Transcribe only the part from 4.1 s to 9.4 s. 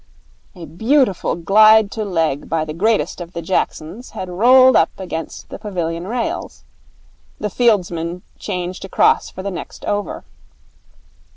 had rolled up against the pavilion rails. The fieldsmen changed across